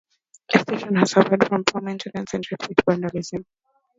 [0.51, 3.45] The station has suffered from poor maintenance and Repeat vandalism.